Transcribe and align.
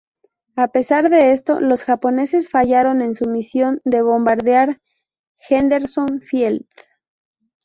A 0.55 0.67
pesar 0.69 1.11
de 1.11 1.31
esto, 1.31 1.59
los 1.59 1.83
japoneses 1.83 2.49
fallaron 2.49 3.03
en 3.03 3.13
su 3.13 3.29
misión 3.29 3.81
de 3.85 4.01
bombardear 4.01 4.81
Henderson 5.47 6.21
Field. 6.21 6.65